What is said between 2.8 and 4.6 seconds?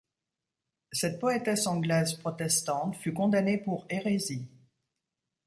fut condamnée pour hérésie.